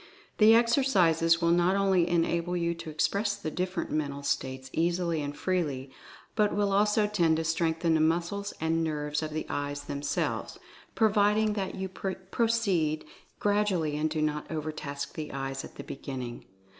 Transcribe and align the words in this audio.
The 0.39 0.55
exercises 0.55 1.43
will 1.43 1.51
not 1.51 1.75
only 1.75 2.07
enable 2.09 2.57
you 2.57 2.73
to 2.73 2.89
express 2.89 3.35
the 3.35 3.51
different 3.51 3.91
mental 3.91 4.23
states 4.23 4.71
easily 4.73 5.21
and 5.21 5.37
freely, 5.37 5.91
but 6.35 6.55
will 6.55 6.73
also 6.73 7.05
tend 7.05 7.37
to 7.37 7.43
strengthen 7.43 7.93
the 7.93 7.99
muscles 8.01 8.51
and 8.59 8.83
nerves 8.83 9.21
of 9.21 9.29
the 9.31 9.45
eyes 9.47 9.83
themselves, 9.83 10.57
pro 10.95 11.09
viding 11.09 11.53
that 11.53 11.75
you 11.75 11.87
proceed 11.87 13.05
gradually 13.37 13.95
and 13.95 14.09
do 14.09 14.23
not 14.23 14.49
overtask 14.49 15.13
the 15.13 15.31
eyes 15.31 15.63
at 15.63 15.75
the 15.75 15.83
beginning. 15.83 16.45